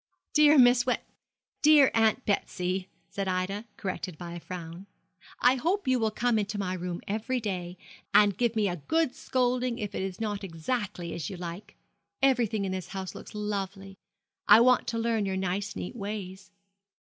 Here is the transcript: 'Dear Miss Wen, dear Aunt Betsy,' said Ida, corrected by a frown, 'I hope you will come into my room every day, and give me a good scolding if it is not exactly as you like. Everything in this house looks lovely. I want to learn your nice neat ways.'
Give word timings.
'Dear 0.33 0.57
Miss 0.57 0.83
Wen, 0.83 0.97
dear 1.61 1.91
Aunt 1.93 2.25
Betsy,' 2.25 2.89
said 3.11 3.27
Ida, 3.27 3.65
corrected 3.77 4.17
by 4.17 4.31
a 4.33 4.39
frown, 4.39 4.87
'I 5.41 5.57
hope 5.57 5.87
you 5.87 5.99
will 5.99 6.09
come 6.09 6.39
into 6.39 6.57
my 6.57 6.73
room 6.73 7.01
every 7.07 7.39
day, 7.39 7.77
and 8.11 8.35
give 8.35 8.55
me 8.55 8.67
a 8.67 8.77
good 8.77 9.13
scolding 9.13 9.77
if 9.77 9.93
it 9.93 10.01
is 10.01 10.19
not 10.19 10.43
exactly 10.43 11.13
as 11.13 11.29
you 11.29 11.37
like. 11.37 11.77
Everything 12.19 12.65
in 12.65 12.71
this 12.71 12.87
house 12.87 13.13
looks 13.13 13.35
lovely. 13.35 13.95
I 14.47 14.59
want 14.59 14.87
to 14.87 14.97
learn 14.97 15.27
your 15.27 15.37
nice 15.37 15.75
neat 15.75 15.95
ways.' 15.95 16.49